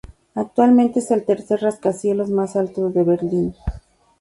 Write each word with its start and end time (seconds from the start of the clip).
Actualmente 0.33 0.97
es 0.97 1.11
el 1.11 1.25
tercer 1.25 1.61
rascacielos 1.61 2.31
más 2.31 2.55
alto 2.55 2.89
de 2.89 3.03
Berlín. 3.03 3.55